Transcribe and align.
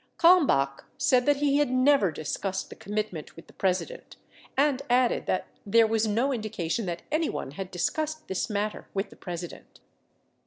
Kalmbach 0.17 0.85
said 0.97 1.27
that 1.27 1.35
he 1.35 1.57
had 1.57 1.69
never 1.69 2.11
discussed 2.11 2.71
the 2.71 2.75
commitment 2.75 3.35
with 3.35 3.45
the 3.45 3.53
President 3.53 4.15
and 4.57 4.81
added 4.89 5.27
that 5.27 5.45
there 5.63 5.85
was 5.85 6.07
no 6.07 6.33
indication 6.33 6.87
that 6.87 7.03
anyone 7.11 7.51
had 7.51 7.69
discussed 7.69 8.27
this 8.27 8.49
matter 8.49 8.87
with 8.95 9.11
the 9.11 9.15
President. 9.15 9.79